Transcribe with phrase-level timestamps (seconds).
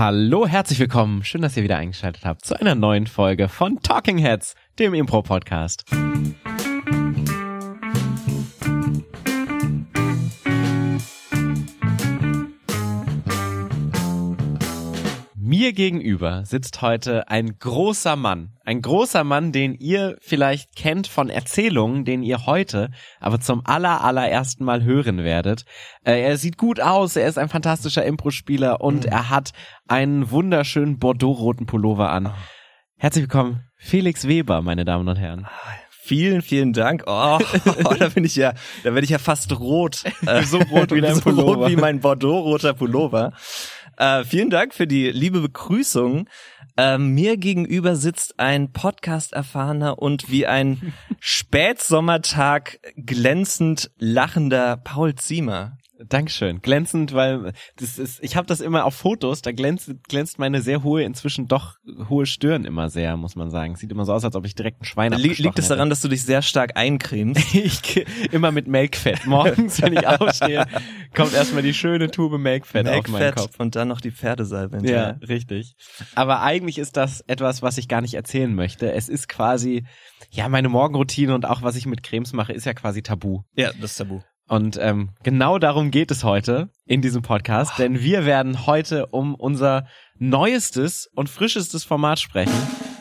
[0.00, 1.24] Hallo, herzlich willkommen.
[1.24, 5.84] Schön, dass ihr wieder eingeschaltet habt zu einer neuen Folge von Talking Heads, dem Impro-Podcast.
[15.60, 18.54] Mir gegenüber sitzt heute ein großer Mann.
[18.64, 22.90] Ein großer Mann, den ihr vielleicht kennt von Erzählungen, den ihr heute
[23.20, 25.66] aber zum aller, allerersten Mal hören werdet.
[26.02, 29.10] Äh, er sieht gut aus, er ist ein fantastischer Impro-Spieler und Mhm.
[29.12, 29.50] er hat
[29.86, 32.32] einen wunderschönen Bordeaux-roten Pullover an.
[32.96, 35.46] Herzlich willkommen, Felix Weber, meine Damen und Herren.
[35.90, 37.04] Vielen, vielen Dank.
[37.06, 37.38] Oh,
[37.98, 40.04] da bin ich ja, da werde ich ja fast rot.
[40.26, 41.54] Äh, So rot wie dein so Pullover.
[41.66, 43.34] rot wie mein Bordeaux-roter Pullover.
[44.00, 46.26] Äh, vielen Dank für die liebe Begrüßung.
[46.78, 55.76] Ähm, mir gegenüber sitzt ein Podcast-erfahrener und wie ein Spätsommertag glänzend lachender Paul Ziemer.
[56.08, 56.60] Dankeschön.
[56.62, 60.82] Glänzend, weil das ist, ich habe das immer auf Fotos, da glänzt, glänzt meine sehr
[60.82, 61.74] hohe, inzwischen doch
[62.08, 63.76] hohe Stirn immer sehr, muss man sagen.
[63.76, 66.00] Sieht immer so aus, als ob ich direkt ein Schwein abgestochen liegt es daran, dass
[66.00, 67.40] du dich sehr stark eincremst?
[67.54, 69.26] Ich immer mit Melkfett.
[69.26, 70.66] Morgens, wenn ich aufstehe,
[71.14, 73.60] kommt erstmal die schöne Tube Melkfett, auf meinen Melkfett Kopf.
[73.60, 75.20] und dann noch die Pferdesalbe Ja, hinterher.
[75.28, 75.74] richtig.
[76.14, 78.92] Aber eigentlich ist das etwas, was ich gar nicht erzählen möchte.
[78.92, 79.84] Es ist quasi,
[80.30, 83.42] ja, meine Morgenroutine und auch was ich mit Cremes mache, ist ja quasi tabu.
[83.54, 84.20] Ja, das ist tabu.
[84.50, 89.36] Und ähm, genau darum geht es heute in diesem Podcast, denn wir werden heute um
[89.36, 89.86] unser
[90.18, 92.52] neuestes und frischestes Format sprechen,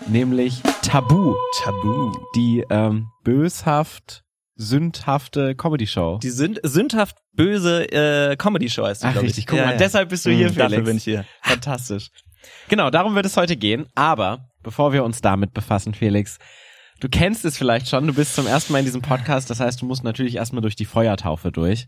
[0.08, 2.14] nämlich Tabu, Tabu.
[2.36, 4.22] die ähm, böshaft,
[4.58, 6.20] sündhafte Comedy-Show.
[6.22, 9.48] Die sünd, sündhaft böse äh, Comedy-Show heißt die, Ach glaub richtig, ich.
[9.48, 10.70] guck mal, deshalb bist du hier, Hm, Felix.
[10.72, 11.26] Dafür bin ich hier.
[11.42, 12.12] Fantastisch.
[12.68, 13.88] Genau, darum wird es heute gehen.
[13.96, 16.38] Aber bevor wir uns damit befassen, Felix,
[17.00, 19.82] du kennst es vielleicht schon, du bist zum ersten Mal in diesem Podcast, das heißt,
[19.82, 21.88] du musst natürlich erstmal durch die Feuertaufe durch.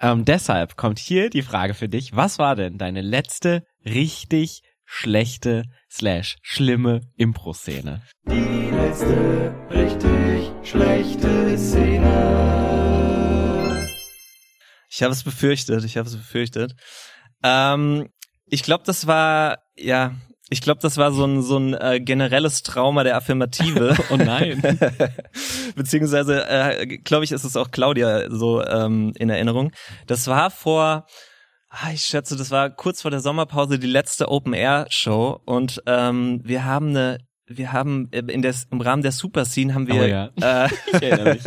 [0.00, 5.64] Ähm, deshalb kommt hier die Frage für dich, was war denn deine letzte richtig schlechte
[5.90, 8.02] slash schlimme Impro-Szene?
[8.26, 12.34] Die letzte richtig schlechte Szene.
[14.90, 16.74] Ich habe es befürchtet, ich habe es befürchtet.
[17.42, 18.08] Ähm,
[18.46, 20.14] ich glaube, das war, ja,
[20.54, 23.96] ich glaube, das war so ein, so ein äh, generelles Trauma der Affirmative.
[24.10, 24.62] Oh nein.
[25.74, 29.72] Beziehungsweise, äh, glaube ich, ist es auch Claudia so ähm, in Erinnerung.
[30.06, 31.06] Das war vor,
[31.70, 36.64] ah, ich schätze, das war kurz vor der Sommerpause die letzte Open-Air-Show und ähm, wir
[36.64, 40.04] haben eine wir haben äh, in der, im Rahmen der Super Scene haben wir, Oh
[40.40, 40.64] ja.
[40.64, 41.42] äh, Ich erinnere mich.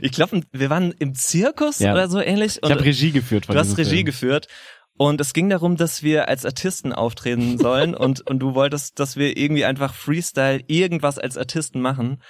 [0.00, 1.92] ich glaube, wir waren im Zirkus Ja.
[1.92, 2.58] oder so ähnlich.
[2.64, 4.06] Ich habe Regie geführt von Du hast Regie Film.
[4.06, 4.48] geführt.
[4.98, 9.16] Und es ging darum, dass wir als Artisten auftreten sollen und, und du wolltest, dass
[9.16, 12.22] wir irgendwie einfach Freestyle irgendwas als Artisten machen.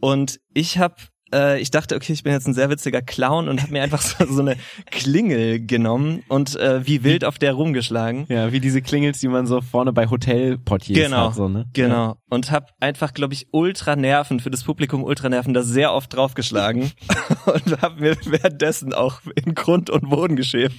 [0.00, 0.94] Und ich habe,
[1.32, 4.00] äh, ich dachte, okay, ich bin jetzt ein sehr witziger Clown und habe mir einfach
[4.00, 4.56] so, so eine
[4.90, 8.24] Klingel genommen und äh, wie wild auf der rumgeschlagen.
[8.28, 11.34] Ja, wie diese Klingels, die man so vorne bei Hotelportiers Genau, hat.
[11.34, 11.66] So, ne?
[11.74, 12.16] Genau.
[12.30, 16.14] Und hab einfach, glaube ich, ultra Nerven, für das Publikum ultra Nerven, da sehr oft
[16.14, 16.90] draufgeschlagen.
[17.44, 20.74] und hab mir währenddessen auch in Grund und Boden geschämt.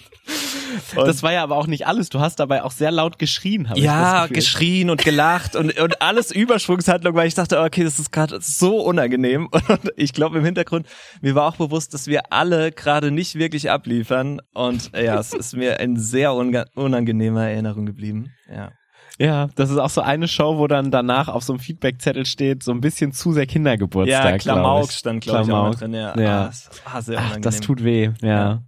[0.96, 2.10] Und Das war ja aber auch nicht alles.
[2.10, 4.36] Du hast dabei auch sehr laut geschrien, habe ich ja, das Gefühl.
[4.36, 8.82] geschrien und gelacht und, und alles Überschwungshandlung, weil ich dachte, okay, das ist gerade so
[8.82, 9.48] unangenehm.
[9.68, 10.88] Und ich glaube im Hintergrund,
[11.22, 14.42] mir war auch bewusst, dass wir alle gerade nicht wirklich abliefern.
[14.54, 18.32] Und ja, es ist mir ein sehr unangenehmer Erinnerung geblieben.
[18.50, 18.72] Ja.
[19.20, 22.64] Ja, das ist auch so eine Show, wo dann danach auf so einem Feedbackzettel steht,
[22.64, 24.32] so ein bisschen zu sehr Kindergeburtstag.
[24.32, 24.98] Ja, Klamauk glaub ich.
[24.98, 25.94] stand, glaube ich, auch drin.
[25.94, 26.42] Ja, Ja.
[26.42, 27.42] Ah, das, ah, sehr Ach, unangenehm.
[27.44, 28.28] das tut weh, ja.
[28.28, 28.64] Ja.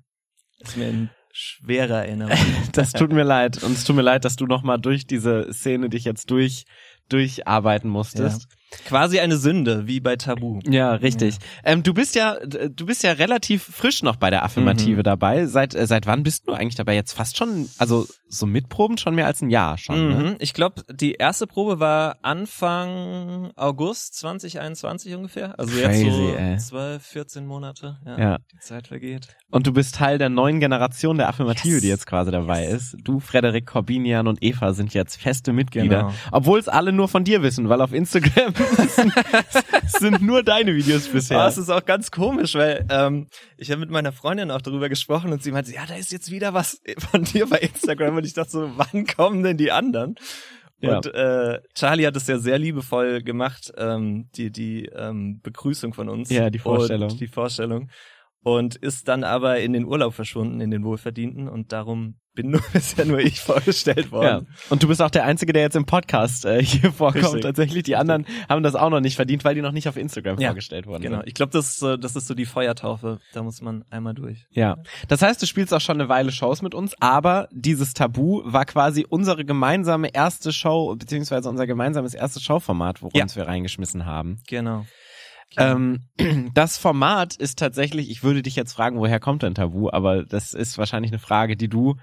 [0.60, 2.38] ist mir in schwerer Erinnerung.
[2.72, 3.62] Das tut mir leid.
[3.64, 6.66] Und es tut mir leid, dass du nochmal durch diese Szene dich jetzt durch,
[7.10, 8.48] durcharbeiten musstest.
[8.86, 10.60] Quasi eine Sünde, wie bei Tabu.
[10.68, 11.38] Ja, richtig.
[11.64, 15.04] Ähm, du bist ja, du bist ja relativ frisch noch bei der Affirmative Mhm.
[15.04, 15.46] dabei.
[15.46, 16.96] Seit, äh, seit wann bist du eigentlich dabei?
[16.96, 20.10] Jetzt fast schon, also so mitproben schon mehr als ein Jahr schon.
[20.10, 20.16] Ne?
[20.16, 20.36] Mhm.
[20.40, 25.58] Ich glaube, die erste Probe war Anfang August 2021 ungefähr.
[25.60, 26.58] Also jetzt Crazy, so ey.
[26.58, 27.98] 12, 14 Monate.
[28.06, 28.38] Ja, Ja.
[28.52, 29.28] Die Zeit vergeht.
[29.52, 31.82] Und du bist Teil der neuen Generation der Affirmative, Yes.
[31.82, 32.96] die jetzt quasi dabei ist.
[33.04, 36.00] Du, Frederik, Corbinian und Eva sind jetzt feste Mitglieder.
[36.04, 36.14] Genau.
[36.32, 38.54] Obwohl es alle nur von dir wissen, weil auf Instagram
[38.88, 39.14] sind,
[39.88, 41.38] sind nur deine Videos bisher.
[41.38, 43.28] Ja, es ist auch ganz komisch, weil ähm,
[43.58, 46.32] ich habe mit meiner Freundin auch darüber gesprochen und sie meinte, ja, da ist jetzt
[46.32, 46.82] wieder was
[47.12, 50.16] von dir bei Instagram und ich dachte so, wann kommen denn die anderen?
[50.84, 50.98] Ja.
[50.98, 56.10] Und äh, Charlie hat es ja sehr liebevoll gemacht, ähm, die die ähm, Begrüßung von
[56.10, 56.30] uns.
[56.30, 57.18] Ja, die Vorstellung.
[57.18, 57.90] Die Vorstellung.
[58.44, 62.62] Und ist dann aber in den Urlaub verschwunden, in den Wohlverdienten und darum bin nur
[62.74, 64.12] bisher nur ich vorgestellt Ja.
[64.12, 64.48] worden.
[64.72, 67.26] Und du bist auch der Einzige, der jetzt im Podcast äh, hier vorkommt.
[67.26, 67.42] Richtig.
[67.44, 70.40] Tatsächlich, die anderen haben das auch noch nicht verdient, weil die noch nicht auf Instagram
[70.40, 71.04] Ja, vorgestellt wurden.
[71.04, 71.18] Genau.
[71.18, 71.28] sind.
[71.28, 73.20] Ich glaube, das, ist so- das ist so die Feuertaufe.
[73.34, 74.48] Da muss man einmal durch.
[74.50, 74.78] Ja.
[75.10, 78.66] Das heißt, du spielst auch schon eine Weile Shows mit uns, aber dieses Tabu war
[78.66, 83.36] quasi unsere gemeinsame erste Show, beziehungsweise unser gemeinsames erstes Showformat, worin Ja.
[83.36, 84.40] wir reingeschmissen haben.
[84.48, 84.88] Genau.
[85.58, 86.02] Ähm,
[86.54, 90.54] das Format ist tatsächlich, ich würde dich jetzt fragen, woher kommt denn Tabu, aber das
[90.54, 91.96] ist wahrscheinlich eine Frage, die du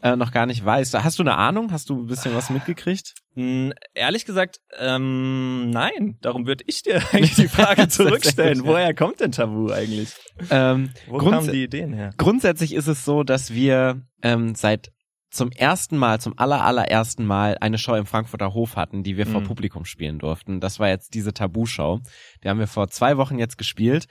[0.00, 0.94] äh, noch gar nicht weißt.
[1.02, 1.72] Hast du eine Ahnung?
[1.72, 3.14] Hast du ein bisschen was mitgekriegt?
[3.34, 6.18] Mm, Ehrlich gesagt, ähm, nein.
[6.20, 8.64] Darum würde ich dir eigentlich die Frage zurückstellen.
[8.64, 10.14] Woher kommt denn Tabu eigentlich?
[10.50, 12.10] Ähm, Wo kamen die Ideen her?
[12.16, 14.90] grundsätzlich ist es so, dass wir ähm, seit
[15.30, 19.26] zum ersten Mal, zum aller, allerersten Mal eine Show im Frankfurter Hof hatten, die wir
[19.26, 19.46] vor Mhm.
[19.46, 20.60] Publikum spielen durften.
[20.60, 22.00] Das war jetzt diese Tabu-Show.
[22.42, 24.06] Die haben wir vor zwei Wochen jetzt gespielt.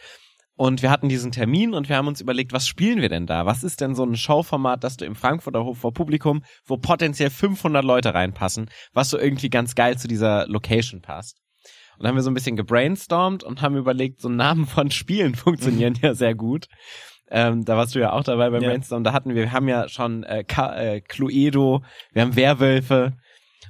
[0.56, 3.46] Und wir hatten diesen Termin und wir haben uns überlegt, was spielen wir denn da?
[3.46, 7.30] Was ist denn so ein Showformat, dass du im Frankfurter Hof vor Publikum, wo potenziell
[7.30, 11.38] 500 Leute reinpassen, was so irgendwie ganz geil zu dieser Location passt?
[11.98, 15.36] Und dann haben wir so ein bisschen gebrainstormt und haben überlegt, so Namen von Spielen
[15.36, 16.66] funktionieren ja sehr gut.
[17.30, 18.70] Ähm, da warst du ja auch dabei beim Ja.
[18.70, 19.04] Brainstorm.
[19.04, 21.84] Da hatten wir, wir haben ja schon äh, Ka äh, Cluedo,
[22.14, 23.18] wir haben Werwölfe.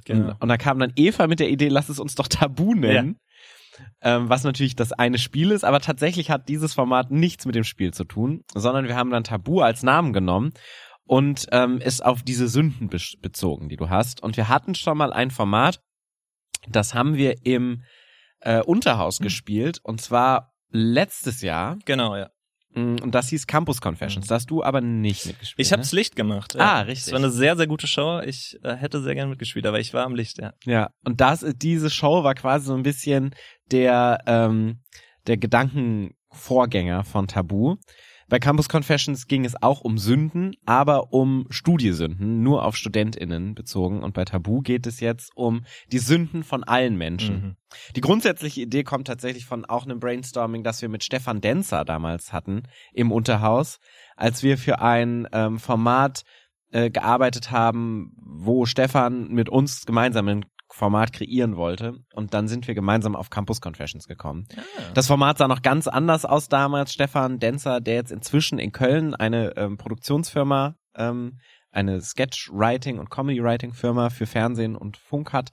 [0.04, 0.30] Genau.
[0.30, 3.18] Und, und da kam dann Eva mit der Idee, lass es uns doch Tabu nennen.
[4.00, 7.62] Ähm, was natürlich das eine Spiel ist, aber tatsächlich hat dieses Format nichts mit dem
[7.64, 10.52] Spiel zu tun, sondern wir haben dann Tabu als Namen genommen
[11.04, 14.22] und ähm, es auf diese Sünden be bezogen, die du hast.
[14.22, 15.80] Und wir hatten schon mal ein Format,
[16.68, 17.82] das haben wir im
[18.40, 22.30] äh, Unterhaus gespielt und zwar letztes Jahr Genau, ja.
[22.74, 24.26] Mm, Und das hieß Campus Confessions.
[24.26, 25.66] Da hast du aber nicht mitgespielt.
[25.66, 25.98] Ich hab's ne?
[25.98, 26.54] Licht gemacht.
[26.56, 26.80] Ah, Ja.
[26.82, 27.06] richtig.
[27.08, 28.20] Es war eine sehr, sehr gute Show.
[28.24, 30.52] Ich äh, hätte sehr gern mitgespielt, aber ich war am Licht, ja.
[30.64, 30.90] Ja.
[31.04, 33.34] Und das, diese Show war quasi so ein bisschen
[33.70, 34.80] der, ähm,
[35.26, 37.76] der Gedankenvorgänger von Tabu.
[38.28, 44.02] Bei Campus Confessions ging es auch um Sünden, aber um Studiesünden, nur auf StudentInnen bezogen.
[44.02, 47.34] Und bei Tabu geht es jetzt um die Sünden von allen Menschen.
[47.34, 47.56] Mhm.
[47.96, 52.32] Die grundsätzliche Idee kommt tatsächlich von auch einem Brainstorming, das wir mit Stefan Denzer damals
[52.32, 53.78] hatten im Unterhaus,
[54.16, 56.24] als wir für ein ähm, Format
[56.70, 61.98] äh, gearbeitet haben, wo Stefan mit uns gemeinsam ein Format kreieren wollte.
[62.14, 64.46] Und dann sind wir gemeinsam auf Campus Confessions gekommen.
[64.94, 66.92] Das Format sah noch ganz anders aus damals.
[66.92, 71.38] Stefan Denzer, der jetzt inzwischen in Köln eine ähm, Produktionsfirma, ähm,
[71.70, 75.50] eine Sketch-Writing- und Comedy-Writing-Firma für Fernsehen und Funk hat,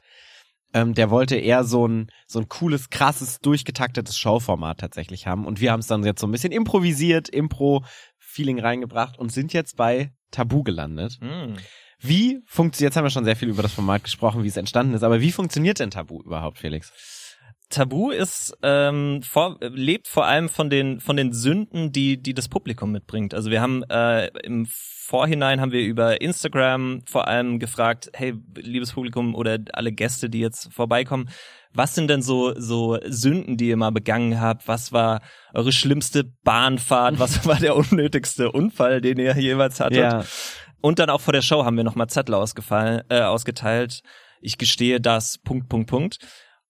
[0.73, 5.45] ähm, der wollte eher so ein, so ein cooles, krasses, durchgetaktetes Showformat tatsächlich haben.
[5.45, 9.77] Und wir haben es dann jetzt so ein bisschen improvisiert, Impro-Feeling reingebracht und sind jetzt
[9.77, 11.17] bei Tabu gelandet.
[11.21, 11.55] Mhm.
[11.99, 14.93] Wie funktioniert, jetzt haben wir schon sehr viel über das Format gesprochen, wie es entstanden
[14.93, 16.91] ist, aber wie funktioniert denn Tabu überhaupt, Felix?
[17.69, 22.47] Tabu ist ähm, vor, lebt vor allem von den von den Sünden, die die das
[22.47, 23.33] Publikum mitbringt.
[23.33, 28.93] Also wir haben äh, im Vorhinein haben wir über Instagram vor allem gefragt, hey liebes
[28.93, 31.29] Publikum oder alle Gäste, die jetzt vorbeikommen,
[31.73, 34.67] was sind denn so so Sünden, die ihr mal begangen habt?
[34.67, 35.21] Was war
[35.53, 37.19] eure schlimmste Bahnfahrt?
[37.19, 39.97] Was war der unnötigste Unfall, den ihr jeweils hattet?
[40.81, 44.01] Und dann auch vor der Show haben wir nochmal Zettel ausgefallen, äh, ausgeteilt.
[44.41, 46.17] Ich gestehe das, Punkt, Punkt, Punkt.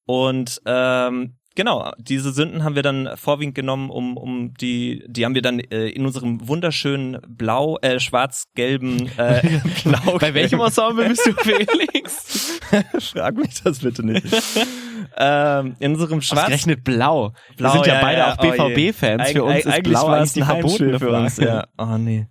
[0.06, 5.34] Und ähm, genau, diese Sünden haben wir dann vorwiegend genommen, um, um die, die haben
[5.34, 10.18] wir dann äh, in unserem wunderschönen blau, äh, schwarz-gelben äh, blau.
[10.19, 12.60] Bei welchem Ensemble bist du, Felix?
[13.13, 14.25] Frag mich das bitte nicht.
[15.18, 17.34] ähm, in unserem schwarz Ausgerechnet blau.
[17.57, 18.69] Blau, wir sind ja, ja, beide ja, auch oh.
[18.69, 19.31] BVB-Fans.
[19.31, 21.38] Für uns ist eigentlich blau eigentlich die verbotene für uns.
[21.38, 21.68] Ja.
[21.78, 22.28] Oh nee.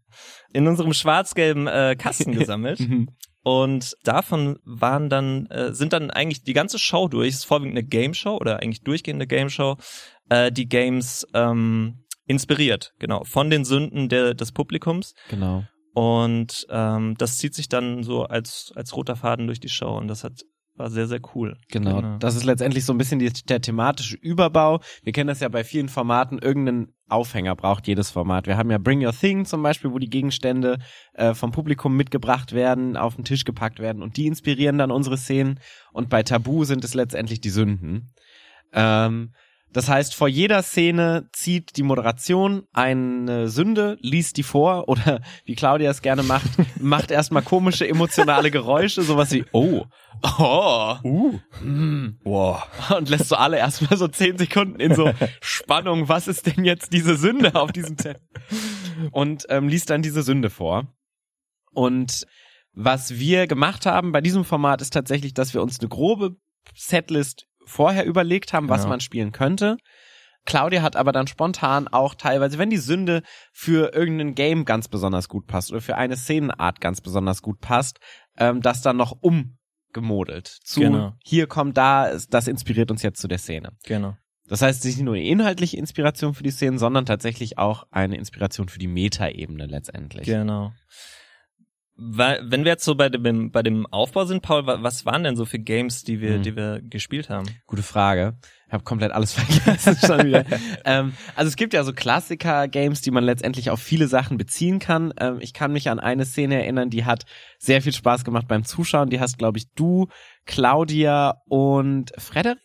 [0.54, 2.80] In unserem schwarz-gelben äh, Kasten gesammelt.
[2.80, 3.10] Mhm.
[3.42, 7.76] Und davon waren dann, äh, sind dann eigentlich die ganze Show durch, es ist vorwiegend
[7.76, 9.76] eine Game Show oder eigentlich durchgehende Game Show,
[10.30, 15.14] äh, die Games ähm, inspiriert, genau, von den Sünden der, des Publikums.
[15.28, 15.64] Genau.
[15.92, 20.08] Und ähm, das zieht sich dann so als, als roter Faden durch die Show und
[20.08, 20.40] das hat
[20.76, 21.56] war sehr, sehr cool.
[21.70, 22.16] Genau.
[22.18, 24.80] Das ist letztendlich so ein bisschen die, der thematische Überbau.
[25.02, 28.46] Wir kennen das ja bei vielen Formaten, irgendeinen Aufhänger braucht jedes Format.
[28.46, 30.78] Wir haben ja Bring Your Thing zum Beispiel, wo die Gegenstände
[31.12, 35.18] äh, vom Publikum mitgebracht werden, auf den Tisch gepackt werden und die inspirieren dann unsere
[35.18, 35.60] Szenen.
[35.92, 38.12] Und bei Tabu sind es letztendlich die Sünden.
[38.72, 39.32] Ähm,
[39.74, 45.56] das heißt, vor jeder Szene zieht die Moderation eine Sünde, liest die vor oder wie
[45.56, 46.48] Claudia es gerne macht,
[46.80, 49.84] macht erstmal komische emotionale Geräusche, sowas wie oh,
[50.38, 51.38] oh, Uh.
[51.60, 52.62] mm, Wow.
[52.96, 56.92] und lässt so alle erstmal so zehn Sekunden in so Spannung, was ist denn jetzt
[56.92, 58.22] diese Sünde auf diesem Zettel?
[59.10, 60.86] Und ähm, liest dann diese Sünde vor.
[61.72, 62.26] Und
[62.72, 66.36] was wir gemacht haben bei diesem Format ist tatsächlich, dass wir uns eine grobe
[66.76, 68.90] Setlist vorher überlegt haben, was Genau.
[68.90, 69.76] man spielen könnte.
[70.46, 75.28] Claudia hat aber dann spontan auch teilweise, wenn die Sünde für irgendein Game ganz besonders
[75.28, 77.98] gut passt oder für eine Szenenart ganz besonders gut passt,
[78.36, 81.12] ähm, das dann noch umgemodelt zu Genau.
[81.24, 83.70] hier kommt da, das inspiriert uns jetzt zu der Szene.
[83.84, 84.16] Genau.
[84.46, 87.84] Das heißt, es ist nicht nur eine inhaltliche Inspiration für die Szenen, sondern tatsächlich auch
[87.90, 90.26] eine Inspiration für die Metaebene letztendlich.
[90.26, 90.72] Genau.
[91.96, 95.36] Wenn wir jetzt so bei dem, bei dem Aufbau sind, Paul, wa- was waren denn
[95.36, 96.42] so für Games, die wir, Hm.
[96.42, 97.46] die wir gespielt haben?
[97.68, 98.34] Gute Frage.
[98.66, 100.44] Ich habe komplett alles vergessen schon wieder.
[100.84, 105.14] ähm, also es gibt ja so Klassiker-Games, die man letztendlich auf viele Sachen beziehen kann.
[105.20, 107.26] Ähm, ich kann mich an eine Szene erinnern, die hat
[107.58, 109.08] sehr viel Spaß gemacht beim Zuschauen.
[109.10, 110.08] Die hast, glaube ich, du,
[110.46, 112.58] Claudia und Frederik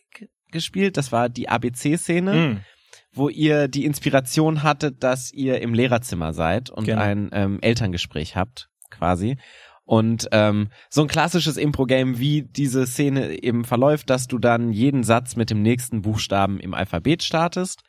[0.51, 0.97] gespielt.
[0.97, 2.33] Das war die ABC-Szene.
[2.33, 2.59] Hm.
[3.11, 7.01] wo ihr die Inspiration hattet, dass ihr im Lehrerzimmer seid und Genau.
[7.01, 9.37] ein ähm, Elterngespräch habt, quasi.
[9.85, 15.03] Und ähm, so ein klassisches Impro-Game, wie diese Szene eben verläuft, dass du dann jeden
[15.03, 17.81] Satz mit dem nächsten Buchstaben im Alphabet startest.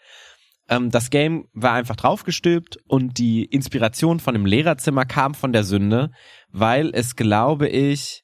[0.71, 5.65] Ähm, das Game war einfach draufgestülpt und die Inspiration von dem Lehrerzimmer kam von der
[5.65, 6.11] Sünde,
[6.51, 8.23] weil es, glaube ich,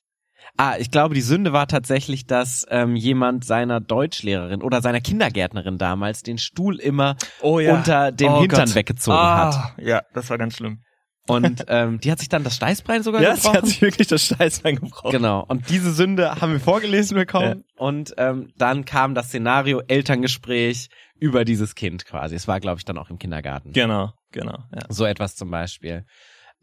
[0.57, 5.77] Ah, ich glaube, die Sünde war tatsächlich, dass ähm, jemand seiner Deutschlehrerin oder seiner Kindergärtnerin
[5.77, 8.75] damals den Stuhl immer Oh unter dem Oh Hintern Gott.
[8.75, 9.85] weggezogen ah, hat.
[9.85, 10.83] Ja, das war ganz schlimm.
[11.27, 13.57] Und ähm, die hat sich dann das Steißbein sogar Ja, sie gebrochen.
[13.57, 15.11] hat sich wirklich das Steißbein gebrochen.
[15.11, 15.45] Genau.
[15.47, 17.65] Und diese Sünde haben wir vorgelesen bekommen.
[17.77, 22.35] Und ähm, dann kam das Szenario Elterngespräch über dieses Kind quasi.
[22.35, 23.73] Es war, glaube ich, dann auch im Kindergarten.
[23.73, 24.59] Genau, genau.
[24.75, 24.83] Ja.
[24.89, 26.05] So etwas zum Beispiel.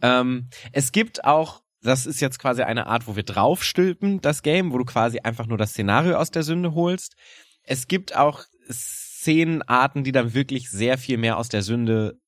[0.01, 4.72] Ähm, es gibt auch, das ist jetzt quasi eine Art, wo wir draufstülpen, das Game,
[4.72, 7.15] wo du quasi einfach nur das Szenario aus der Sünde holst.
[7.63, 12.20] Es gibt auch Szenenarten, die dann wirklich sehr viel mehr aus der Sünde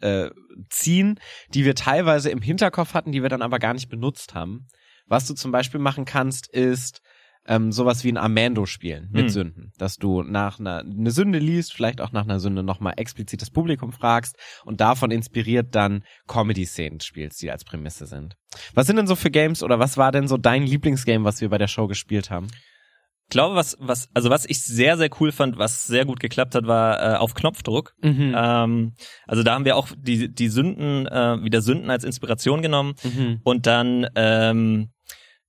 [0.00, 0.30] äh,
[0.70, 1.18] ziehen,
[1.54, 4.66] die wir teilweise im Hinterkopf hatten, die wir dann aber gar nicht benutzt haben.
[5.06, 7.00] Was du zum Beispiel machen kannst, ist
[7.46, 9.28] ähm, sowas wie ein Amando spielen mit Hm.
[9.30, 13.40] Sünden, dass du nach einer eine Sünde liest, vielleicht auch nach einer Sünde nochmal explizit
[13.40, 18.36] das Publikum fragst und davon inspiriert dann Comedy-Szenen spielst, die als Prämisse sind.
[18.74, 21.48] Was sind denn so für Games oder was war denn so dein Lieblingsgame, was wir
[21.48, 22.48] bei der Show gespielt haben?
[23.30, 26.54] Ich glaube, was, was, also was ich sehr, sehr cool fand, was sehr gut geklappt
[26.54, 27.92] hat, war äh, auf Knopfdruck.
[28.02, 28.34] Mhm.
[28.34, 28.94] Ähm,
[29.26, 33.40] also da haben wir auch die, die Sünden, äh, wieder Sünden als Inspiration genommen Mhm.
[33.44, 34.88] und dann ähm,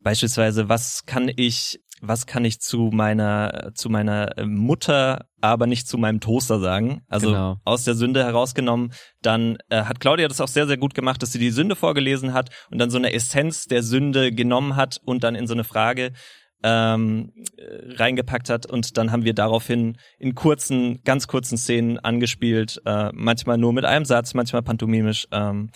[0.01, 5.87] beispielsweise, was kann ich, was kann ich zu meiner, zu meiner äh, Mutter, aber nicht
[5.87, 7.01] zu meinem Toaster sagen?
[7.07, 7.57] Also Genau.
[7.65, 8.91] aus der Sünde herausgenommen.
[9.21, 12.33] Dann äh, hat Claudia das auch sehr, sehr gut gemacht, dass sie die Sünde vorgelesen
[12.33, 15.63] hat und dann so eine Essenz der Sünde genommen hat und dann in so eine
[15.65, 16.11] Frage
[16.63, 18.65] ähm, äh, reingepackt hat.
[18.65, 23.85] Und dann haben wir daraufhin in kurzen, ganz kurzen Szenen angespielt, äh, manchmal nur mit
[23.85, 25.69] einem Satz, manchmal pantomimisch, ähm,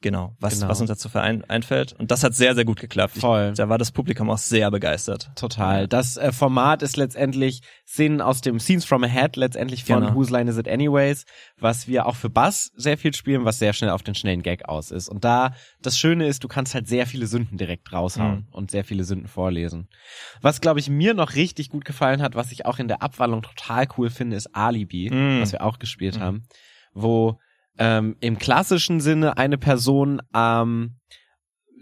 [0.00, 0.68] genau, was, Genau.
[0.68, 1.92] was uns dazu verein, einfällt.
[1.94, 3.18] Und das hat sehr, sehr gut geklappt.
[3.18, 3.48] Voll.
[3.52, 5.30] Ich, da war das Publikum auch sehr begeistert.
[5.36, 5.88] Total.
[5.88, 10.14] Das äh, Format ist letztendlich Szenen aus dem Scenes from Ahead, letztendlich von Genau.
[10.14, 11.24] Whose Line Is It Anyways,
[11.58, 14.68] was wir auch für Bass sehr viel spielen, was sehr schnell auf den schnellen Gag
[14.68, 15.08] aus ist.
[15.08, 18.46] Und da, das Schöne ist, du kannst halt sehr viele Sünden direkt raushauen Mhm.
[18.50, 19.88] und sehr viele Sünden vorlesen.
[20.42, 23.42] Was, glaube ich, mir noch richtig gut gefallen hat, was ich auch in der Abwandlung
[23.42, 25.40] total cool finde, ist Alibi, Mhm.
[25.40, 26.20] was wir auch gespielt Mhm.
[26.20, 26.42] haben,
[26.92, 27.38] wo
[27.78, 30.98] ähm, im klassischen Sinne eine Person, ähm,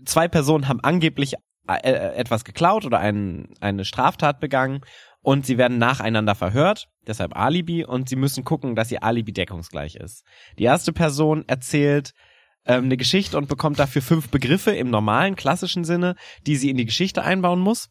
[0.04, 1.34] zwei Personen haben angeblich
[1.68, 4.80] äh, äh, etwas geklaut oder ein, eine Straftat begangen
[5.22, 9.96] und sie werden nacheinander verhört, deshalb Alibi, und sie müssen gucken, dass ihr Alibi deckungsgleich
[9.96, 10.24] ist.
[10.58, 12.12] Die erste Person erzählt
[12.66, 16.76] ähm, eine Geschichte und bekommt dafür fünf Begriffe im normalen, klassischen Sinne, die sie in
[16.76, 17.88] die Geschichte einbauen muss.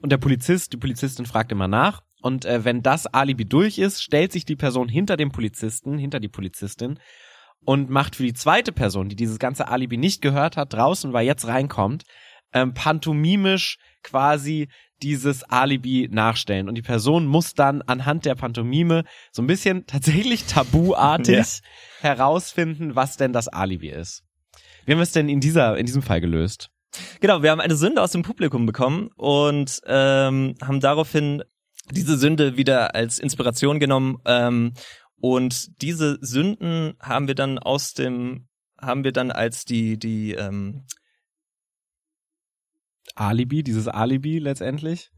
[0.00, 2.02] Und der Polizist, die Polizistin fragt immer nach.
[2.24, 6.20] Und äh, wenn das Alibi durch ist, stellt sich die Person hinter dem Polizisten, hinter
[6.20, 6.98] die Polizistin
[7.66, 11.26] und macht für die zweite Person, die dieses ganze Alibi nicht gehört hat, draußen, weil
[11.26, 12.04] jetzt reinkommt,
[12.54, 14.68] ähm, pantomimisch quasi
[15.02, 16.70] dieses Alibi nachstellen.
[16.70, 21.44] Und die Person muss dann anhand der Pantomime so ein bisschen tatsächlich tabuartig Ja.
[22.00, 24.22] herausfinden, was denn das Alibi ist.
[24.86, 26.70] Wie haben wir es denn in dieser, in diesem Fall gelöst?
[27.20, 31.42] Genau, wir haben eine Sünde aus dem Publikum bekommen und ähm, haben daraufhin
[31.90, 34.72] diese Sünde wieder als Inspiration genommen ähm,
[35.16, 38.48] und diese Sünden haben wir dann aus dem
[38.80, 40.84] haben wir dann als die die ähm,
[43.14, 45.10] Alibi, dieses Alibi letztendlich?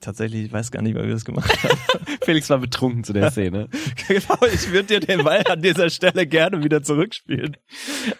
[0.00, 1.78] Tatsächlich ich weiß gar nicht, wie wir das gemacht haben.
[2.22, 3.68] Felix war betrunken zu der Szene.
[4.08, 7.56] genau, ich würde dir den Ball an dieser Stelle gerne wieder zurückspielen.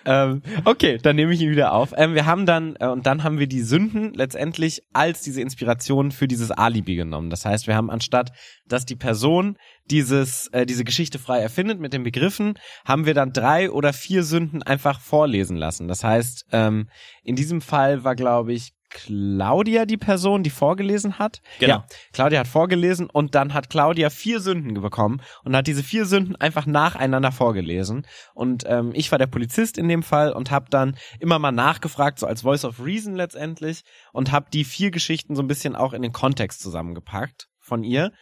[0.04, 1.92] ähm, okay, dann nehme ich ihn wieder auf.
[1.96, 6.12] Ähm, wir haben dann, äh, und dann haben wir die Sünden letztendlich als diese Inspiration
[6.12, 7.30] für dieses Alibi genommen.
[7.30, 8.32] Das heißt, wir haben anstatt,
[8.66, 9.56] dass die Person
[9.90, 12.54] dieses, äh, diese Geschichte frei erfindet mit den Begriffen,
[12.84, 15.88] haben wir dann drei oder vier Sünden einfach vorlesen lassen.
[15.88, 16.88] Das heißt, ähm,
[17.22, 21.40] in diesem Fall war, glaube ich, Claudia die Person, die vorgelesen hat.
[21.58, 21.76] Genau.
[21.76, 26.06] Ja, Claudia hat vorgelesen und dann hat Claudia vier Sünden bekommen und hat diese vier
[26.06, 28.06] Sünden einfach nacheinander vorgelesen.
[28.34, 32.18] Und ähm, ich war der Polizist in dem Fall und habe dann immer mal nachgefragt,
[32.18, 35.92] so als Voice of Reason letztendlich, und habe die vier Geschichten so ein bisschen auch
[35.92, 38.12] in den Kontext zusammengepackt von ihr.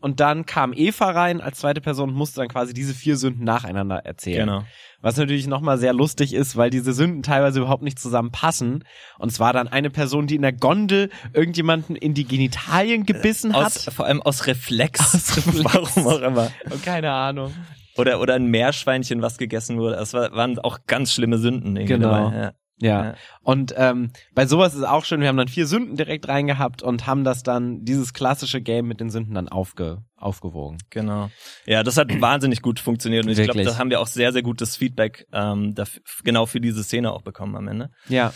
[0.00, 3.44] Und dann kam Eva rein als zweite Person und musste dann quasi diese vier Sünden
[3.44, 4.46] nacheinander erzählen.
[4.46, 4.64] Genau.
[5.02, 8.84] Was natürlich nochmal sehr lustig ist, weil diese Sünden teilweise überhaupt nicht zusammenpassen.
[9.18, 13.54] Und es war dann eine Person, die in der Gondel irgendjemanden in die Genitalien gebissen
[13.54, 13.94] Aus, hat.
[13.94, 15.00] vor allem aus Reflex.
[15.00, 15.74] Aus Reflex.
[15.74, 16.50] Warum auch immer.
[16.70, 17.52] Und keine Ahnung.
[17.96, 19.96] Oder, oder ein Meerschweinchen, was gegessen wurde.
[19.96, 21.76] Das war, waren auch ganz schlimme Sünden.
[21.76, 22.10] irgendwie Genau.
[22.10, 22.36] Dabei.
[22.36, 22.52] Ja.
[22.80, 23.04] Ja.
[23.04, 23.14] Ja.
[23.42, 27.06] Und ähm, bei sowas ist auch schön, wir haben dann vier Sünden direkt reingehabt und
[27.06, 30.78] haben das dann, dieses klassische Game mit den Sünden dann aufge, aufgewogen.
[30.90, 31.30] Genau.
[31.66, 34.42] Ja, das hat wahnsinnig gut funktioniert und ich glaube, da haben wir auch sehr, sehr
[34.42, 37.90] gutes Feedback ähm, dafür, genau für diese Szene auch bekommen am Ende.
[38.08, 38.32] Ja.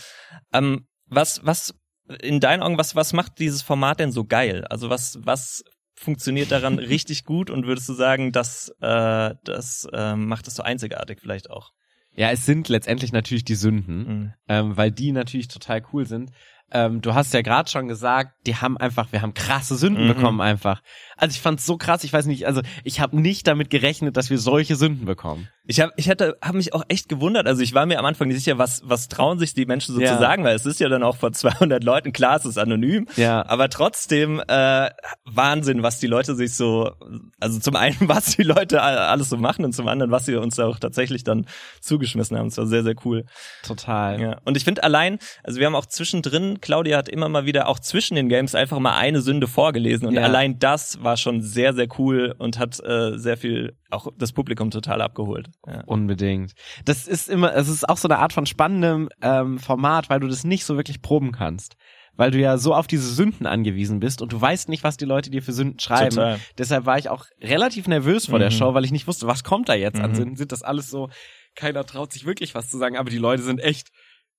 [0.53, 1.73] Ähm, was, was
[2.21, 4.65] in deinen Augen, was, was macht dieses Format denn so geil?
[4.65, 5.63] Also was, was
[5.95, 10.63] funktioniert daran richtig gut und würdest du sagen, dass äh, das äh, macht es so
[10.63, 11.71] einzigartig vielleicht auch?
[12.15, 13.97] Ja, es sind letztendlich natürlich die Sünden.
[13.97, 14.33] Mhm.
[14.47, 16.31] ähm, weil die natürlich total cool sind.
[16.71, 20.13] Ähm, du hast ja gerade schon gesagt, die haben einfach, wir haben krasse Sünden Mhm.
[20.15, 20.81] bekommen einfach.
[21.15, 24.29] Also ich fand's so krass, ich weiß nicht, also ich habe nicht damit gerechnet, dass
[24.29, 25.47] wir solche Sünden bekommen.
[25.67, 28.27] Ich habe ich hatte habe mich auch echt gewundert, also ich war mir am Anfang
[28.27, 30.13] nicht sicher, was was trauen sich die Menschen so Ja.
[30.13, 33.07] zu sagen, weil es ist ja dann auch vor 200 Leuten, klar, es ist anonym,
[33.15, 33.45] Ja.
[33.47, 34.89] aber trotzdem äh,
[35.23, 36.91] Wahnsinn, was die Leute sich so
[37.39, 40.59] also zum einen was die Leute alles so machen und zum anderen was sie uns
[40.59, 41.45] auch tatsächlich dann
[41.79, 42.47] zugeschmissen haben.
[42.47, 43.25] Es war sehr sehr cool.
[43.63, 44.19] Total.
[44.19, 44.37] Ja.
[44.45, 47.79] Und ich finde allein, also wir haben auch zwischendrin, Claudia hat immer mal wieder auch
[47.79, 50.21] zwischen den Games einfach mal eine Sünde vorgelesen und Ja.
[50.23, 54.71] allein das war schon sehr, sehr cool und hat äh, sehr viel auch das Publikum
[54.71, 55.47] total abgeholt.
[55.67, 55.83] Ja.
[55.85, 56.53] Unbedingt.
[56.85, 60.27] Das ist immer, es ist auch so eine Art von spannendem ähm, Format, weil du
[60.27, 61.75] das nicht so wirklich proben kannst.
[62.17, 65.03] Weil du ja so auf diese Sünden angewiesen bist und du weißt nicht, was die
[65.03, 66.15] Leute dir für Sünden schreiben.
[66.15, 66.39] Total.
[66.57, 68.55] Deshalb war ich auch relativ nervös vor der Mhm.
[68.55, 70.15] Show, weil ich nicht wusste, was kommt da jetzt an Mhm.
[70.15, 70.35] Sünden.
[70.37, 71.09] Sind das alles so,
[71.55, 73.89] keiner traut sich wirklich was zu sagen, aber die Leute sind echt,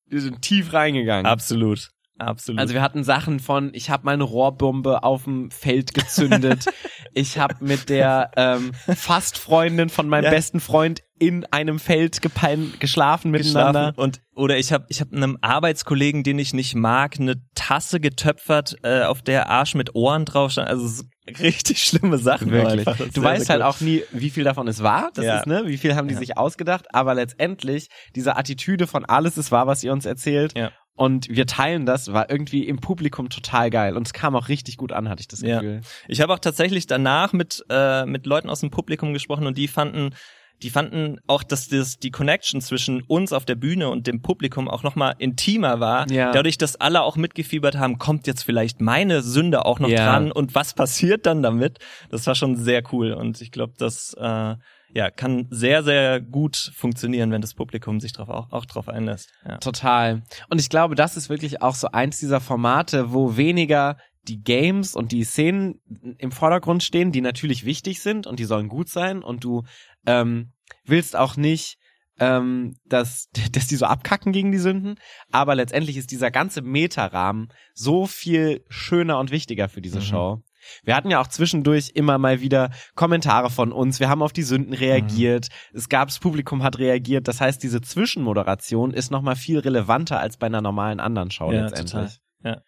[0.06, 1.26] die sind tief reingegangen.
[1.26, 1.90] Absolut.
[2.18, 2.60] Absolut.
[2.60, 6.64] Also wir hatten Sachen von, ich habe meine Rohrbombe auf dem Feld gezündet.
[7.14, 10.30] ich habe mit der ähm, fast Freundin von meinem Ja.
[10.30, 13.90] besten Freund in einem Feld gepein geschlafen miteinander.
[13.92, 18.00] geschlafen und oder ich habe ich hab einem Arbeitskollegen, den ich nicht mag, eine Tasse
[18.00, 20.68] getöpfert, äh, auf der Arsch mit Ohren drauf stand.
[20.68, 21.04] Also
[21.40, 22.50] richtig schlimme Sachen.
[22.50, 22.86] Wirklich.
[22.86, 23.06] einfach.
[23.12, 23.66] Du weißt halt cool.
[23.66, 25.10] auch nie, wie viel davon es war.
[25.14, 25.38] Das Ja.
[25.38, 26.20] ist, ne, wie viel haben die Ja.
[26.20, 26.94] sich ausgedacht.
[26.94, 30.56] Aber letztendlich, diese Attitüde von alles ist wahr, was ihr uns erzählt.
[30.56, 30.70] Ja.
[30.98, 33.96] Und wir teilen das, war irgendwie im Publikum total geil.
[33.98, 35.60] Und es kam auch richtig gut an, hatte ich das Ja.
[35.60, 35.80] Gefühl.
[36.08, 39.68] Ich habe auch tatsächlich danach mit äh, mit Leuten aus dem Publikum gesprochen und die
[39.68, 40.14] fanden
[40.62, 44.68] die fanden auch, dass das die Connection zwischen uns auf der Bühne und dem Publikum
[44.68, 46.10] auch noch mal intimer war.
[46.10, 46.32] Ja.
[46.32, 50.10] Dadurch, dass alle auch mitgefiebert haben, kommt jetzt vielleicht meine Sünde auch noch Ja.
[50.12, 51.78] dran und was passiert dann damit?
[52.10, 54.54] Das war schon sehr cool und ich glaube, das äh,
[54.94, 59.28] ja kann sehr sehr gut funktionieren, wenn das Publikum sich drauf auch, auch drauf einlässt.
[59.46, 59.58] Ja.
[59.58, 60.22] Total.
[60.48, 64.94] Und ich glaube, das ist wirklich auch so eins dieser Formate, wo weniger die Games
[64.94, 65.80] und die Szenen
[66.18, 69.62] im Vordergrund stehen, die natürlich wichtig sind und die sollen gut sein und du
[70.06, 70.52] ähm,
[70.84, 71.78] willst auch nicht,
[72.18, 74.96] ähm, dass, dass die so abkacken gegen die Sünden,
[75.30, 80.02] aber letztendlich ist dieser ganze Metarahmen so viel schöner und wichtiger für diese Mhm.
[80.04, 80.42] Show.
[80.82, 84.00] Wir hatten ja auch zwischendurch immer mal wieder Kommentare von uns.
[84.00, 85.46] Wir haben auf die Sünden reagiert.
[85.72, 87.28] Es gab, das Publikum hat reagiert.
[87.28, 91.66] Das heißt, diese Zwischenmoderation ist nochmal viel relevanter als bei einer normalen anderen Show Ja,
[91.66, 91.92] letztendlich.
[91.92, 92.10] total.
[92.56, 92.62] Ja.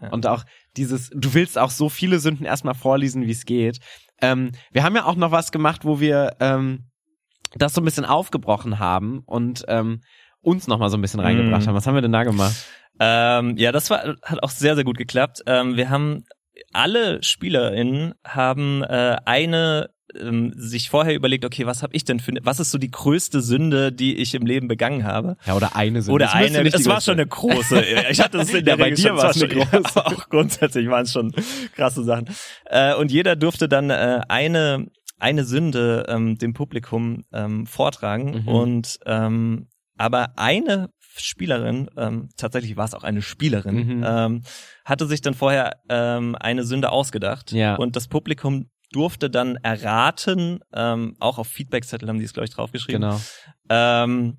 [0.00, 0.10] Ja.
[0.10, 0.44] Und auch
[0.76, 3.78] dieses, du willst auch so viele Sünden erstmal vorlesen, wie es geht.
[4.20, 6.86] Ähm, wir haben ja auch noch was gemacht, wo wir ähm,
[7.56, 10.00] das so ein bisschen aufgebrochen haben und ähm,
[10.42, 11.66] uns nochmal so ein bisschen reingebracht Mhm.
[11.68, 11.74] haben.
[11.74, 12.54] Was haben wir denn da gemacht?
[12.98, 15.42] Ähm, ja, das war hat auch sehr sehr gut geklappt.
[15.46, 16.24] Ähm, wir haben
[16.72, 22.32] alle SpielerInnen haben äh, eine ähm, sich vorher überlegt, okay, was habe ich denn für,
[22.32, 25.36] ne- was ist so die größte Sünde, die ich im Leben begangen habe?
[25.46, 26.14] Ja, oder eine Sünde.
[26.14, 27.84] Oder Das eine, es war schon eine große.
[28.10, 30.06] Ich hatte es in der Ja, bei dir war's es war eine schon- große.
[30.06, 31.32] Auch grundsätzlich waren es schon
[31.74, 32.28] krasse Sachen.
[32.66, 34.86] Äh, und jeder durfte dann äh, eine
[35.18, 38.48] eine Sünde ähm, dem Publikum ähm, vortragen Mhm.
[38.48, 39.68] und ähm,
[39.98, 44.04] aber eine Spielerin, ähm, tatsächlich war es auch eine Spielerin, Mhm.
[44.06, 44.42] ähm,
[44.86, 47.74] hatte sich dann vorher ähm, eine Sünde ausgedacht Ja.
[47.76, 52.54] und das Publikum durfte dann erraten, ähm, auch auf Feedbackzettel haben die es glaube ich
[52.54, 53.20] draufgeschrieben, Genau.
[53.68, 54.38] ähm,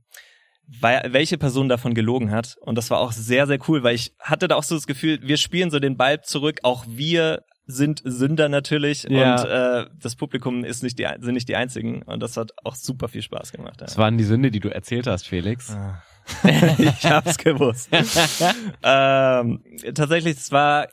[0.80, 2.56] weil, welche Person davon gelogen hat.
[2.62, 5.20] Und das war auch sehr, sehr cool, weil ich hatte da auch so das Gefühl,
[5.22, 9.42] wir spielen so den Ball zurück, auch wir sind Sünder natürlich Ja.
[9.42, 12.76] und äh, das Publikum ist nicht die, sind nicht die einzigen und das hat auch
[12.76, 13.80] super viel Spaß gemacht.
[13.82, 13.86] Ja.
[13.86, 15.72] Das waren die Sünde, die du erzählt hast, Felix.
[15.72, 16.02] Ah.
[16.78, 17.90] ich hab's gewusst.
[18.84, 20.88] ähm, tatsächlich, es war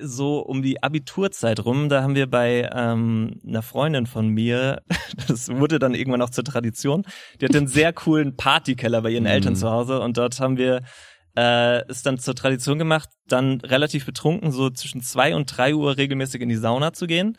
[0.00, 4.82] so um die Abiturzeit rum, da haben wir bei ähm, einer Freundin von mir,
[5.28, 7.04] das wurde dann irgendwann auch zur Tradition,
[7.40, 9.30] die hatte einen sehr coolen Partykeller bei ihren Mhm.
[9.30, 10.82] Eltern zu Hause und dort haben wir
[11.36, 15.96] äh, es dann zur Tradition gemacht, dann relativ betrunken so zwischen zwei und drei Uhr
[15.96, 17.36] regelmäßig in die Sauna zu gehen.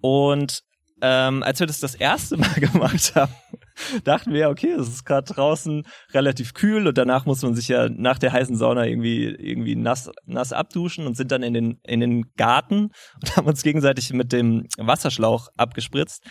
[0.00, 0.62] Und
[1.02, 3.32] ähm, als wir das das erste Mal gemacht haben,
[4.04, 7.88] dachten wir, okay, es ist gerade draußen relativ kühl und danach muss man sich ja
[7.88, 12.00] nach der heißen Sauna irgendwie irgendwie nass nass abduschen und sind dann in den in
[12.00, 16.22] den Garten und haben uns gegenseitig mit dem Wasserschlauch abgespritzt.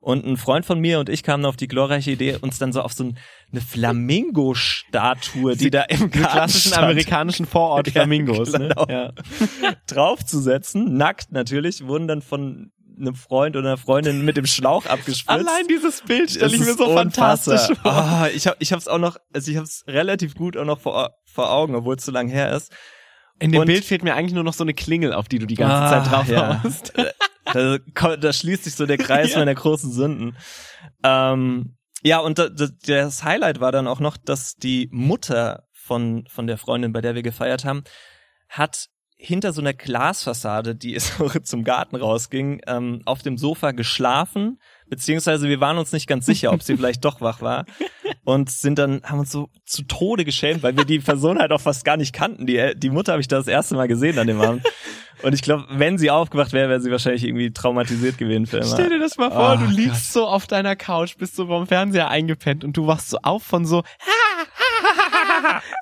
[0.00, 2.82] Und ein Freund von mir und ich kamen auf die glorreiche Idee, uns dann so
[2.82, 3.18] auf so ein-
[3.50, 8.52] eine Flamingo-Statue, die da im Garten klassischen stand, amerikanischen Vorort Flamingos.
[8.52, 8.68] Ja, ne?
[8.68, 8.86] genau.
[8.88, 9.12] ja.
[9.88, 15.28] draufzusetzen, nackt natürlich, wurden dann von einem Freund oder einer Freundin mit dem Schlauch abgespritzt.
[15.28, 17.92] Allein dieses Bild stelle ich mir so fantastisch vor.
[17.92, 21.10] Ah, ich habe ich hab's auch noch, also ich hab's relativ gut auch noch vor,
[21.24, 22.72] vor Augen, obwohl es so lang her ist.
[23.40, 25.46] In dem Und- Bild fehlt mir eigentlich nur noch so eine Klingel, auf die du
[25.46, 26.62] die ganze Ah, Zeit drauf ja.
[26.64, 26.92] haust.
[27.52, 29.38] Da, ko- da schließt sich so der Kreis Ja.
[29.38, 30.36] meiner großen Sünden.
[31.04, 36.26] Ähm, ja, und da, da, das Highlight war dann auch noch, dass die Mutter von,
[36.28, 37.82] von der Freundin, bei der wir gefeiert haben,
[38.48, 38.88] hat
[39.20, 45.48] hinter so einer Glasfassade, die so zum Garten rausging, ähm, auf dem Sofa geschlafen, beziehungsweise
[45.48, 47.66] wir waren uns nicht ganz sicher, ob sie vielleicht doch wach war
[48.24, 51.60] und sind dann, haben uns so zu Tode geschämt, weil wir die Person halt auch
[51.60, 52.46] fast gar nicht kannten.
[52.46, 54.62] Die, die Mutter habe ich da das erste Mal gesehen an dem Abend.
[55.22, 58.66] Und ich glaube, wenn sie aufgewacht wäre, wäre sie wahrscheinlich irgendwie traumatisiert gewesen für immer.
[58.66, 61.66] Stell dir das mal vor, Oh, du liegst so auf deiner Couch, bist so vom
[61.66, 63.82] Fernseher eingepennt und du wachst so auf von so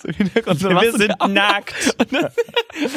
[0.59, 1.75] so wir sind nackt.
[1.99, 2.29] Und dann,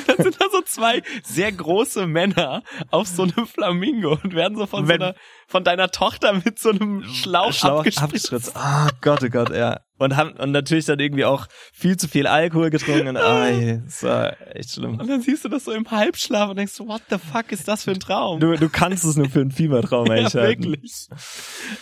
[0.08, 4.66] dann sind da so zwei sehr große Männer auf so einem Flamingo und werden so
[4.66, 5.16] von, so Wenn- einer,
[5.48, 8.04] von deiner Tochter mit so einem Schlauch, abgespritzt.
[8.04, 8.56] abgespritzt.
[8.56, 9.80] Ah Gott, oh Gott, ja.
[9.98, 13.10] Und haben und natürlich dann irgendwie auch viel zu viel Alkohol getrunken.
[13.10, 14.98] Und, ai, das war echt schlimm.
[15.00, 17.68] Und dann siehst du das so im Halbschlaf und denkst so, what the fuck ist
[17.68, 18.40] das für ein Traum?
[18.40, 20.64] Du, du kannst es nur für einen Fiebertraum ja, eigentlich halten.
[20.72, 21.08] wirklich.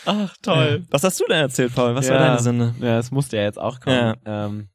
[0.06, 0.86] Ach, toll.
[0.90, 1.94] Was hast du denn erzählt, Paul?
[1.94, 2.28] Was war Ja.
[2.28, 2.74] deine Sünde?
[2.80, 4.16] Ja, es musste ja jetzt auch kommen.
[4.26, 4.70] Ähm,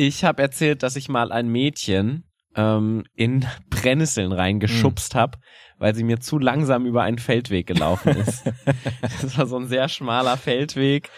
[0.00, 2.24] ich habe erzählt, dass ich mal ein Mädchen
[2.56, 5.38] ähm, in Brennnesseln reingeschubst hab,
[5.78, 8.44] weil sie mir zu langsam über einen Feldweg gelaufen ist.
[9.02, 11.10] das war so ein sehr schmaler Feldweg.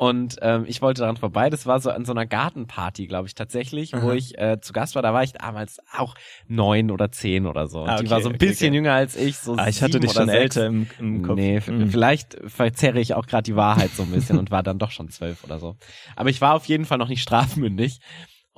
[0.00, 1.50] Und ähm, ich wollte daran vorbei.
[1.50, 4.14] Das war so an so einer Gartenparty, glaube ich, tatsächlich, wo Aha.
[4.14, 5.02] ich äh, zu Gast war.
[5.02, 6.14] Da war ich damals auch
[6.48, 7.82] neun oder zehn oder so.
[7.82, 8.76] Und Ah, die okay, war so ein okay, bisschen okay.
[8.76, 9.36] jünger als ich.
[9.36, 10.56] So Ah, ich hatte dich schon sechs.
[10.56, 11.36] älter im, im Kopf.
[11.36, 11.90] Nee, Mhm.
[11.90, 15.10] vielleicht verzerre ich auch gerade die Wahrheit so ein bisschen und war dann doch schon
[15.10, 15.76] zwölf oder so.
[16.16, 18.00] Aber ich war auf jeden Fall noch nicht strafmündig.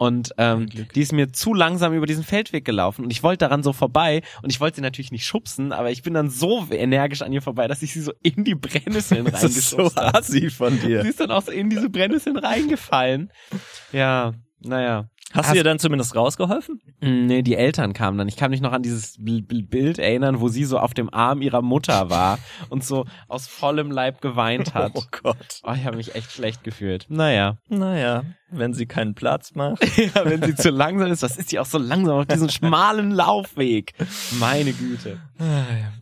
[0.02, 3.62] Und ähm, die ist mir zu langsam über diesen Feldweg gelaufen und ich wollte daran
[3.62, 7.22] so vorbei und ich wollte sie natürlich nicht schubsen, aber ich bin dann so energisch
[7.22, 10.18] an ihr vorbei, dass ich sie so in die Brennnesseln Das ist so reingeschubst habe.
[10.18, 11.00] assi von Sie dir.
[11.04, 13.30] ist dann auch so in diese Brennnesseln reingefallen.
[13.92, 15.06] Ja, naja.
[15.34, 16.78] Hast du ihr dann zumindest rausgeholfen?
[17.00, 18.28] Mm, Nee, die Eltern kamen dann.
[18.28, 21.08] Ich kann mich noch an dieses Bil- Bil- Bild erinnern, wo sie so auf dem
[21.14, 22.38] Arm ihrer Mutter war
[22.68, 24.92] und so aus vollem Leib geweint hat.
[24.94, 25.60] Oh Gott.
[25.62, 27.06] Oh, ich habe mich echt schlecht gefühlt.
[27.08, 27.56] Naja.
[27.70, 29.82] Naja, wenn sie keinen Platz macht.
[29.96, 33.10] Ja, wenn sie zu langsam ist, was ist sie auch so langsam auf diesem schmalen
[33.10, 33.94] Laufweg?
[34.38, 35.20] Meine Güte.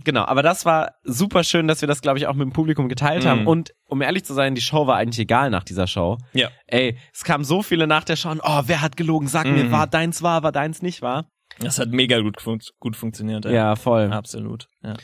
[0.04, 2.88] Genau, aber das war super schön, dass wir das, glaube ich, auch mit dem Publikum
[2.88, 3.42] geteilt haben.
[3.42, 3.46] Mhm.
[3.46, 6.18] Und um ehrlich zu sein, die Show war eigentlich egal nach dieser Show.
[6.32, 6.48] Ja.
[6.66, 9.28] Ey, es kamen so viele nach der Show und, oh, wer hat gelogen?
[9.28, 9.70] Sag mir, Mhm.
[9.72, 11.26] war deins wahr, war deins nicht wahr?
[11.58, 13.44] Das hat mega gut, fun gut funktioniert.
[13.44, 14.12] Ja, voll.
[14.12, 14.66] Absolut.
[14.82, 14.94] Ja.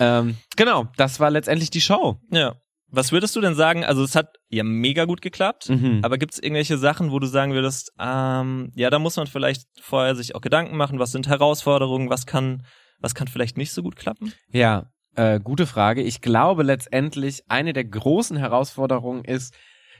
[0.00, 2.20] Ähm, genau, das war letztendlich die Show.
[2.30, 2.54] ja.
[2.90, 3.84] Was würdest du denn sagen?
[3.84, 5.68] Also es hat ja mega gut geklappt.
[5.68, 6.00] Mhm.
[6.02, 10.14] Aber gibt's irgendwelche Sachen, wo du sagen würdest, ähm, ja, da muss man vielleicht vorher
[10.14, 12.64] sich auch Gedanken machen, was sind Herausforderungen, was kann,
[12.98, 14.32] was kann vielleicht nicht so gut klappen?
[14.50, 16.02] Ja, äh, gute Frage.
[16.02, 19.54] Ich glaube letztendlich, eine der großen Herausforderungen ist,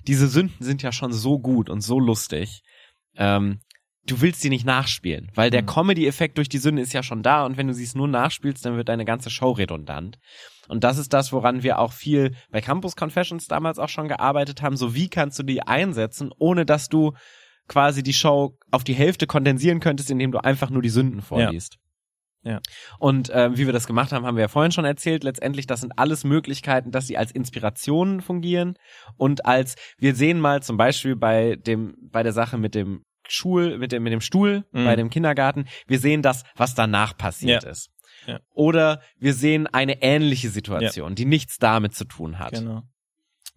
[0.06, 2.62] diese Sünden sind ja schon so gut und so lustig.
[3.16, 3.60] Ähm,
[4.10, 5.66] du willst sie nicht nachspielen, weil der Mhm.
[5.66, 8.64] Comedy-Effekt durch die Sünde ist ja schon da und wenn du sie es nur nachspielst,
[8.64, 10.18] dann wird deine ganze Show redundant.
[10.68, 14.60] Und das ist das, woran wir auch viel bei Campus Confessions damals auch schon gearbeitet
[14.62, 14.76] haben.
[14.76, 17.12] So wie kannst du die einsetzen, ohne dass du
[17.68, 21.76] quasi die Show auf die Hälfte kondensieren könntest, indem du einfach nur die Sünden vorliest.
[22.44, 22.60] Ja.
[22.98, 25.24] Und ähm, wie wir das gemacht haben, haben wir ja vorhin schon erzählt.
[25.24, 28.74] Letztendlich, das sind alles Möglichkeiten, dass sie als Inspirationen fungieren
[29.16, 33.78] und als wir sehen mal zum Beispiel bei dem bei der Sache mit dem Schul
[33.78, 34.84] mit dem mit dem Stuhl Mhm.
[34.84, 35.66] bei dem Kindergarten.
[35.86, 37.70] Wir sehen das, was danach passiert Ja.
[37.70, 37.90] ist.
[38.26, 38.40] Ja.
[38.52, 42.82] Oder wir sehen eine ähnliche Situation, die nichts damit zu tun hat Genau.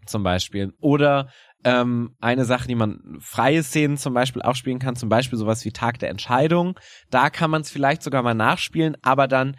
[0.06, 0.74] zum Beispiel.
[0.80, 1.30] Oder
[1.64, 5.64] ähm, eine Sache, die man freie Szenen zum Beispiel auch spielen kann, zum Beispiel sowas
[5.66, 6.80] wie Tag der Entscheidung.
[7.12, 9.58] Da kann man es vielleicht sogar mal nachspielen, aber dann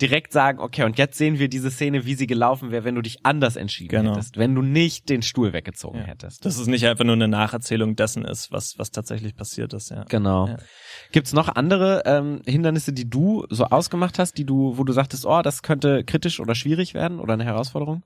[0.00, 3.02] direkt sagen, okay, und jetzt sehen wir diese Szene, wie sie gelaufen wäre, wenn du
[3.02, 4.12] dich anders entschieden Genau.
[4.12, 6.04] hättest, wenn du nicht den Stuhl weggezogen Ja.
[6.06, 6.44] hättest.
[6.44, 10.04] Dass es nicht einfach nur eine Nacherzählung dessen ist, was, was tatsächlich passiert ist, ja.
[10.08, 10.48] Genau.
[10.48, 10.56] Ja.
[11.12, 15.26] Gibt's noch andere ähm, Hindernisse, die du so ausgemacht hast, die du, wo du sagtest,
[15.26, 18.02] oh, das könnte kritisch oder schwierig werden oder eine Herausforderung?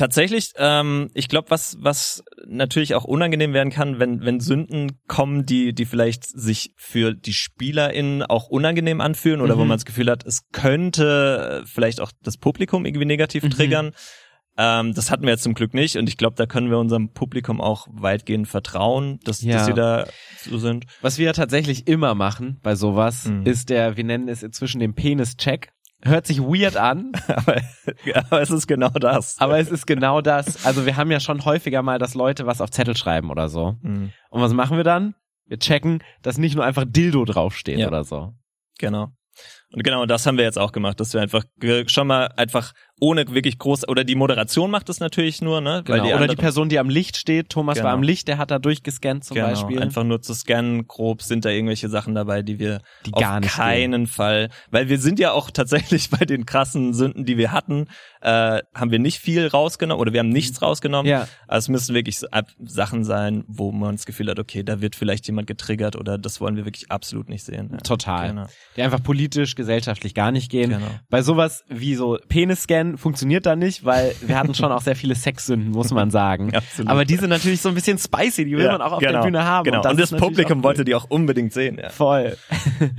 [0.00, 5.44] Tatsächlich, ähm, ich glaube, was was natürlich auch unangenehm werden kann, wenn wenn Sünden kommen,
[5.44, 9.68] die die vielleicht sich für die SpielerInnen auch unangenehm anfühlen oder wo Mhm.
[9.68, 13.50] man das Gefühl hat, es könnte äh, vielleicht auch das Publikum irgendwie negativ Mhm.
[13.50, 13.90] triggern.
[14.56, 17.12] Ähm, das hatten wir jetzt zum Glück nicht und ich glaube, da können wir unserem
[17.12, 19.52] Publikum auch weitgehend vertrauen, dass, Ja.
[19.58, 20.06] dass sie da
[20.44, 20.86] so sind.
[21.02, 23.44] Was wir tatsächlich immer machen bei sowas, Mhm.
[23.46, 25.72] ist der, wir nennen es inzwischen den Penis-Check.
[26.02, 27.60] Hört sich weird an, aber,
[28.30, 29.38] aber es ist genau das.
[29.38, 30.64] aber es ist genau das.
[30.64, 33.76] Also wir haben ja schon häufiger mal, dass Leute was auf Zettel schreiben oder so.
[33.82, 34.12] Mhm.
[34.30, 35.14] Und was machen wir dann?
[35.46, 37.88] Wir checken, dass nicht nur einfach Dildo draufsteht Ja.
[37.88, 38.32] oder so.
[38.78, 39.08] Genau.
[39.72, 41.44] Und genau das haben wir jetzt auch gemacht, dass wir einfach
[41.86, 45.82] schon mal einfach ohne wirklich groß oder die Moderation macht es natürlich nur, ne?
[45.84, 46.04] Genau.
[46.04, 47.48] die oder die Person, die am Licht steht.
[47.48, 47.86] Thomas Genau.
[47.86, 49.80] war am Licht, der hat da durchgescannt zum genau, Beispiel.
[49.80, 53.40] einfach nur zu scannen, grob sind da irgendwelche Sachen dabei, die wir Die auf gar
[53.40, 57.52] nicht keinen Fall, weil wir sind ja auch tatsächlich bei den krassen Sünden, die wir
[57.52, 57.86] hatten,
[58.20, 61.10] äh, haben wir nicht viel rausgenommen oder wir haben nichts rausgenommen.
[61.10, 61.26] Ja.
[61.46, 62.20] Also es müssen wirklich
[62.58, 66.40] Sachen sein, wo man das Gefühl hat, okay, da wird vielleicht jemand getriggert oder das
[66.40, 67.70] wollen wir wirklich absolut nicht sehen.
[67.72, 67.78] Ja.
[67.78, 68.28] Total.
[68.28, 68.46] Genau.
[68.76, 70.70] Die einfach politisch, gesellschaftlich gar nicht gehen.
[70.70, 70.86] Genau.
[71.10, 75.14] Bei sowas wie so Penisscan funktioniert da nicht, weil wir hatten schon auch sehr viele
[75.14, 76.54] Sexsünden, muss man sagen.
[76.54, 76.90] Absolut.
[76.90, 79.12] Aber die sind natürlich so ein bisschen spicy, die will Ja, man auch auf genau,
[79.12, 79.64] der Bühne haben.
[79.64, 79.78] Genau.
[79.78, 81.78] Und das, ist natürlich Publikum wollte die auch unbedingt sehen.
[81.78, 81.90] Ja.
[81.90, 82.36] Voll.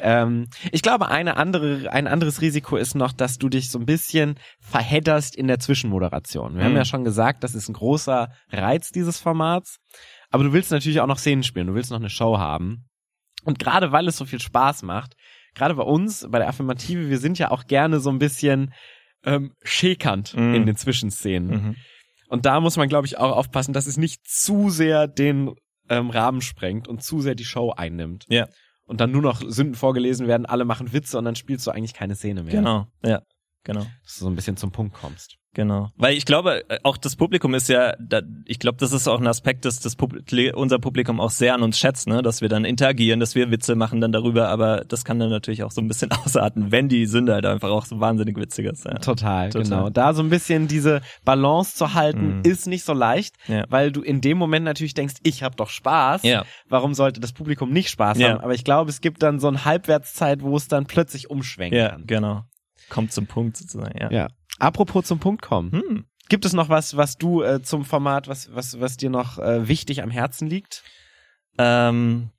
[0.00, 3.86] ähm, ich glaube, eine andere, ein anderes Risiko ist noch, dass du dich so ein
[3.86, 6.56] bisschen verhedderst in der Zwischenmoderation.
[6.56, 6.76] Wir haben Mhm.
[6.78, 9.78] ja schon gesagt, das ist ein großer Reiz dieses Formats.
[10.30, 12.86] Aber du willst natürlich auch noch Szenen spielen, du willst noch eine Show haben.
[13.44, 15.14] Und gerade weil es so viel Spaß macht,
[15.56, 18.72] gerade bei uns, bei der Affirmative, wir sind ja auch gerne so ein bisschen
[19.24, 20.54] ähm, schäkernd Mhm.
[20.54, 21.50] in den Zwischenszenen.
[21.50, 21.76] Mhm.
[22.28, 25.54] Und da muss man, glaube ich, auch aufpassen, dass es nicht zu sehr den
[25.88, 28.24] ähm, Rahmen sprengt und zu sehr die Show einnimmt.
[28.28, 28.48] Ja.
[28.84, 31.94] Und dann nur noch Sünden vorgelesen werden, alle machen Witze und dann spielst du eigentlich
[31.94, 32.54] keine Szene mehr.
[32.54, 33.22] Genau, ja,
[33.64, 33.80] genau.
[34.04, 35.36] Dass du so ein bisschen zum Punkt kommst.
[35.56, 35.88] Genau.
[35.96, 39.18] Weil ich glaube, äh, auch das Publikum ist ja, da, ich glaube, das ist auch
[39.18, 42.20] ein Aspekt, dass das Publi unser Publikum auch sehr an uns schätzt, ne?
[42.20, 45.62] dass wir dann interagieren, dass wir Witze machen dann darüber, aber das kann dann natürlich
[45.62, 48.84] auch so ein bisschen ausarten, wenn die Sünde halt einfach auch so wahnsinnig witzig ist.
[48.84, 48.94] Ja.
[48.98, 49.62] Total, Total.
[49.62, 49.88] genau.
[49.88, 52.42] Da so ein bisschen diese Balance zu halten, Mhm.
[52.44, 53.64] ist nicht so leicht, Ja.
[53.70, 56.22] weil du in dem Moment natürlich denkst, ich habe doch Spaß.
[56.24, 56.44] Ja.
[56.68, 58.32] Warum sollte das Publikum nicht Spaß Ja.
[58.32, 58.40] haben?
[58.40, 61.88] Aber ich glaube, es gibt dann so eine Halbwertszeit, wo es dann plötzlich umschwenken Ja,
[61.92, 62.06] kann.
[62.06, 62.42] genau.
[62.88, 64.10] Kommt zum Punkt sozusagen, ja.
[64.10, 64.28] Ja.
[64.58, 65.72] Apropos zum Punkt kommen.
[65.72, 66.06] Hm.
[66.28, 69.68] Gibt es noch was, was du äh, zum Format, was, was, was dir noch äh,
[69.68, 70.82] wichtig am Herzen liegt?
[71.58, 72.30] Ähm,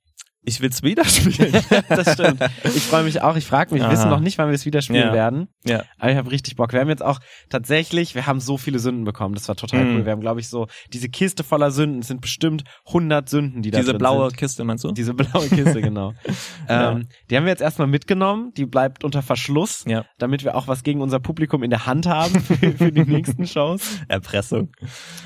[0.47, 1.51] ich will's wieder spielen.
[1.89, 2.41] das stimmt.
[2.63, 3.36] Ich freue mich auch.
[3.36, 5.13] Ich frage mich, wir wissen noch nicht, wann wir es wieder spielen Ja.
[5.13, 5.49] werden.
[5.65, 5.83] ja.
[5.99, 6.71] Aber ich habe richtig Bock.
[6.73, 9.36] Wir haben jetzt auch tatsächlich, wir haben so viele Sünden bekommen.
[9.36, 9.95] Das war total Mhm.
[9.97, 10.05] cool.
[10.05, 11.99] Wir haben, glaube ich, so diese Kiste voller Sünden.
[11.99, 14.38] Es sind bestimmt 100 Sünden, die da Diese blaue sind.
[14.38, 14.91] Kiste, meinst du?
[14.93, 16.13] Diese blaue Kiste, genau.
[16.69, 16.91] Ja.
[16.93, 18.51] ähm, die haben wir jetzt erstmal mitgenommen.
[18.55, 20.05] Die bleibt unter Verschluss, Ja.
[20.17, 23.45] damit wir auch was gegen unser Publikum in der Hand haben für, für die nächsten
[23.47, 23.99] Shows.
[24.07, 24.71] Erpressung.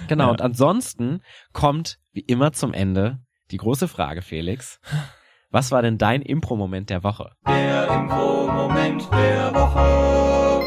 [0.08, 0.32] Genau.
[0.32, 1.22] Und ansonsten
[1.54, 3.20] kommt wie immer zum Ende
[3.52, 4.80] die große Frage, Felix.
[5.50, 7.32] Was war denn dein Impro-Moment der Woche?
[7.48, 10.66] Der Impro-Moment der Woche.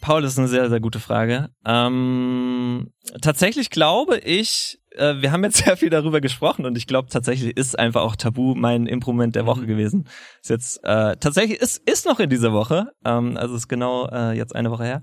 [0.00, 1.50] Paul, das ist eine sehr, sehr gute Frage.
[1.66, 7.08] Ähm, tatsächlich glaube ich, äh, wir haben jetzt sehr viel darüber gesprochen und ich glaube
[7.10, 9.66] tatsächlich ist einfach auch Tabu mein Improvement der Woche Mhm.
[9.66, 10.08] gewesen.
[10.42, 14.32] Ist jetzt äh, tatsächlich ist ist noch in dieser Woche, ähm, also ist genau äh,
[14.32, 15.02] jetzt eine Woche her.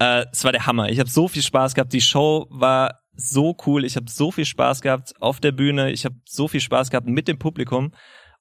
[0.00, 0.88] Äh, es war der Hammer.
[0.88, 1.92] Ich habe so viel Spaß gehabt.
[1.92, 3.84] Die Show war so cool.
[3.84, 5.90] Ich habe so viel Spaß gehabt auf der Bühne.
[5.90, 7.92] Ich habe so viel Spaß gehabt mit dem Publikum.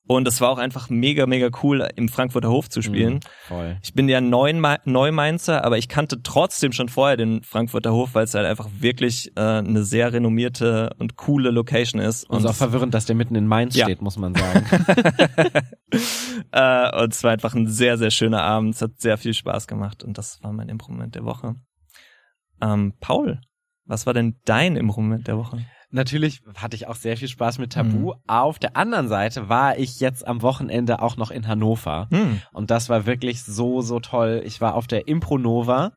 [0.09, 3.19] Und es war auch einfach mega, mega cool, im Frankfurter Hof zu spielen.
[3.51, 3.77] Mhm.
[3.83, 8.33] Ich bin ja Neumainzer, aber ich kannte trotzdem schon vorher den Frankfurter Hof, weil es
[8.33, 12.27] halt einfach wirklich äh, eine sehr renommierte und coole Location ist.
[12.27, 13.85] Und es ist auch verwirrend, dass der mitten in Mainz Ja.
[13.85, 14.65] steht, muss man sagen.
[16.53, 18.73] äh, und es war einfach ein sehr, sehr schöner Abend.
[18.73, 21.53] Es hat sehr viel Spaß gemacht und das war mein Improvement der Woche.
[22.63, 23.41] Ähm, Paul,
[23.89, 25.65] was war denn dein Improvement der Woche?
[25.91, 28.13] Natürlich hatte ich auch sehr viel Spaß mit Tabu.
[28.13, 28.19] Mhm.
[28.27, 32.07] Auf der anderen Seite war ich jetzt am Wochenende auch noch in Hannover.
[32.11, 32.39] Hm.
[32.51, 34.43] Und das war wirklich so, so toll.
[34.45, 35.93] Ich war auf der Impronova,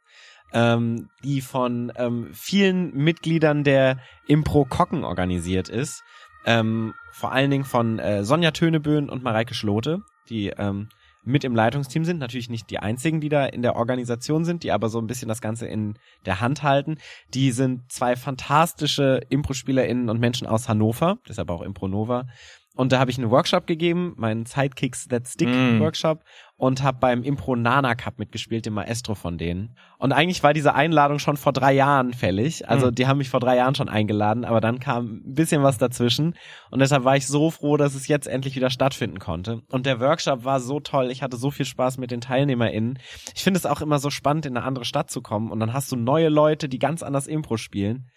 [0.55, 6.03] ähm, die von ähm, vielen Mitgliedern der Impro Kocken organisiert ist.
[6.47, 10.01] Ähm, vor allen Dingen von äh, Sonja Töneböen und Mareike Schlote,
[10.31, 10.89] die ähm,
[11.25, 12.19] mit im Leitungsteam sind.
[12.19, 15.29] Natürlich nicht die einzigen, die da in der Organisation sind, die aber so ein bisschen
[15.29, 15.95] das Ganze in
[16.27, 16.97] der Hand halten.
[17.35, 22.27] Die sind zwei fantastische Impro-SpielerInnen und Menschen aus Hannover, deshalb auch Impronova.
[22.75, 25.81] Und da habe ich einen Workshop gegeben, meinen Sidekicks That Stick Mm.
[25.81, 26.25] Workshop
[26.57, 29.77] und habe beim Impro Nana Cup mitgespielt, dem Maestro von denen.
[29.99, 32.67] Und eigentlich war diese Einladung schon vor drei Jahren fällig.
[32.69, 32.95] Also Mm.
[32.95, 36.35] die haben mich vor drei Jahren schon eingeladen, aber dann kam ein bisschen was dazwischen.
[36.71, 39.61] Und deshalb war ich so froh, dass es jetzt endlich wieder stattfinden konnte.
[39.71, 41.11] Und der Workshop war so toll.
[41.11, 42.99] Ich hatte so viel Spaß mit den TeilnehmerInnen.
[43.35, 45.51] Ich finde es auch immer so spannend, in eine andere Stadt zu kommen.
[45.51, 48.09] Und dann hast du neue Leute, die ganz anders Impro spielen.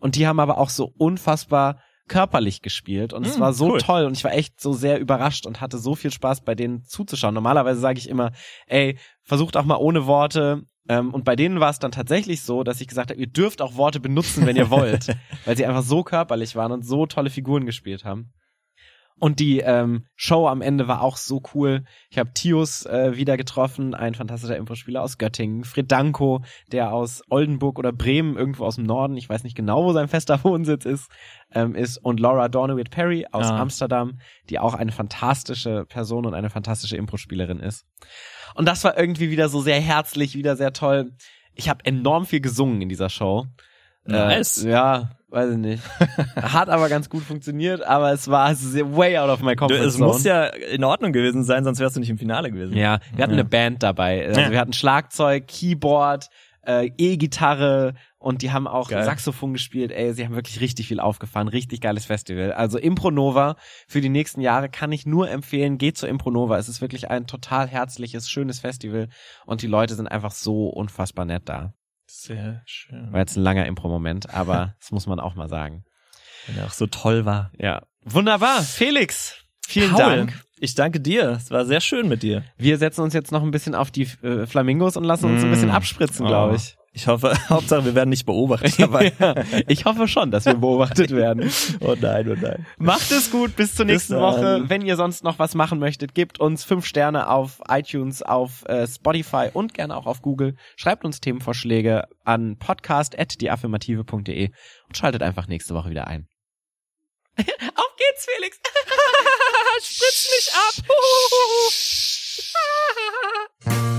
[0.00, 3.80] Und die haben aber auch so unfassbar körperlich gespielt und es Mm, war so cool.
[3.80, 6.84] toll und ich war echt so sehr überrascht und hatte so viel Spaß bei denen
[6.84, 7.34] zuzuschauen.
[7.34, 8.32] Normalerweise sage ich immer,
[8.66, 10.62] ey, versucht auch mal ohne Worte.
[10.88, 13.60] Ähm, und bei denen war es dann tatsächlich so, dass ich gesagt habe, ihr dürft
[13.60, 15.08] auch Worte benutzen, wenn ihr wollt,
[15.44, 18.32] weil sie einfach so körperlich waren und so tolle Figuren gespielt haben.
[19.18, 21.84] Und die ähm, Show am Ende war auch so cool.
[22.10, 25.64] Ich habe Tius äh, wieder getroffen, ein fantastischer Impro-Spieler aus Göttingen.
[25.64, 29.84] Fred Danko, der aus Oldenburg oder Bremen, irgendwo aus dem Norden, ich weiß nicht genau,
[29.84, 31.10] wo sein fester Wohnsitz ist,
[31.52, 31.96] ähm, ist.
[31.96, 33.58] Und Laura Dornewitt Perry aus Ah.
[33.58, 34.18] Amsterdam,
[34.50, 37.86] die auch eine fantastische Person und eine fantastische Impro-Spielerin ist.
[38.54, 41.12] Und das war irgendwie wieder so sehr herzlich, wieder sehr toll.
[41.54, 43.46] Ich habe enorm viel gesungen in dieser Show.
[44.08, 44.64] Nice.
[44.64, 45.82] Äh, ja, weiß ich nicht.
[46.36, 50.06] Hat aber ganz gut funktioniert, aber es war way out of my comfort es zone.
[50.06, 52.76] muss ja in Ordnung gewesen sein, sonst wärst du nicht im Finale gewesen.
[52.76, 53.40] Ja, wir hatten Ja.
[53.40, 54.26] eine Band dabei.
[54.26, 56.28] Also wir hatten Schlagzeug, Keyboard,
[56.66, 59.04] äh, E-Gitarre und die haben auch Geil.
[59.04, 59.92] Saxophon gespielt.
[59.92, 61.46] Ey, sie haben wirklich richtig viel aufgefahren.
[61.46, 62.50] Richtig geiles Festival.
[62.52, 63.54] Also Impronova
[63.86, 65.78] für die nächsten Jahre kann ich nur empfehlen.
[65.78, 66.58] Geht zur Impronova.
[66.58, 69.08] Es ist wirklich ein total herzliches, schönes Festival
[69.44, 71.72] und die Leute sind einfach so unfassbar nett da.
[72.22, 73.12] Sehr schön.
[73.12, 75.84] War jetzt ein langer Impro-Moment, aber das muss man auch mal sagen.
[76.46, 77.50] Wenn er auch so toll war.
[77.58, 77.82] Ja.
[78.04, 78.62] Wunderbar.
[78.62, 79.34] Felix,
[79.66, 80.42] vielen Paul, Dank.
[80.58, 81.30] Ich danke dir.
[81.32, 82.42] Es war sehr schön mit dir.
[82.56, 85.48] Wir setzen uns jetzt noch ein bisschen auf die äh, Flamingos und lassen uns ein
[85.50, 85.52] Mm.
[85.52, 86.56] bisschen abspritzen, glaube Oh.
[86.56, 86.76] ich.
[86.96, 89.12] Ich hoffe, Hauptsache, wir werden nicht beobachtet dabei.
[89.20, 89.34] ja,
[89.68, 91.50] ich hoffe schon, dass wir beobachtet werden.
[91.80, 92.64] oh nein, oh nein.
[92.78, 94.22] Macht es gut, bis zur Bis nächsten dann.
[94.22, 94.64] Woche.
[94.68, 98.86] Wenn ihr sonst noch was machen möchtet, gebt uns fünf Sterne auf iTunes, auf äh,
[98.86, 100.56] Spotify und gerne auch auf Google.
[100.76, 104.48] Schreibt uns Themenvorschläge an podcast.deaffirmative.de
[104.88, 106.26] und schaltet einfach nächste Woche wieder ein.
[107.36, 108.58] auf geht's, Felix!
[109.82, 110.50] Spritz mich
[113.76, 113.95] ab!